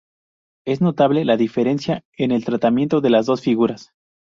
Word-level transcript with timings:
Es 0.65 0.81
notable 0.81 1.25
la 1.25 1.37
diferencia 1.37 2.03
en 2.17 2.31
el 2.31 2.43
tratamiento 2.43 3.01
de 3.01 3.11
las 3.11 3.27
dos 3.27 3.41
figuras. 3.41 3.91